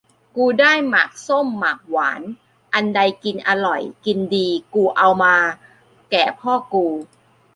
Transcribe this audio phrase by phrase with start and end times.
[0.37, 2.21] กูได้หมากส้มหมากหวาน
[2.73, 5.35] อันใดกินอร่อยกินดี กูเอามา
[6.11, 6.87] แก่พ่อกู